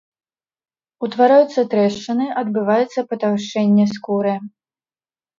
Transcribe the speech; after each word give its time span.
Утвараюцца 1.07 1.63
трэшчыны, 1.73 2.25
адбываецца 2.41 2.99
патаўшчэнне 3.11 3.85
скуры. 3.93 4.33